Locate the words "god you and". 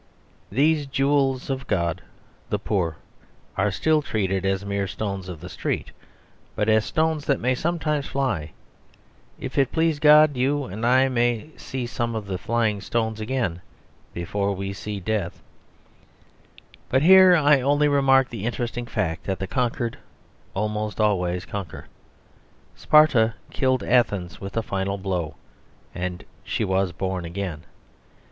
9.99-10.87